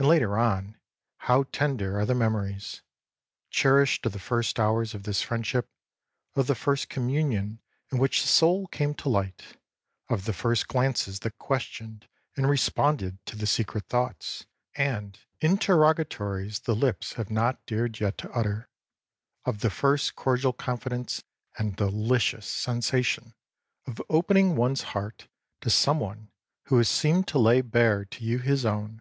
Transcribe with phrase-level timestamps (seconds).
[0.00, 0.76] And later on,
[1.16, 2.82] how tender are the memories
[3.48, 5.66] cherished of the first hours of this friendship,
[6.34, 9.56] of the first communion in which the soul came to light,
[10.10, 12.06] of the first glances that questioned
[12.36, 14.44] and responded to the secret thoughts
[14.74, 18.68] and interrogatories the lips have not dared yet to utter,
[19.46, 21.24] of the first cordial confidence
[21.56, 23.32] and delicious sensation
[23.86, 25.28] of opening oneâs heart
[25.62, 26.30] to someone
[26.64, 29.00] who has seemed to lay bare to you his own!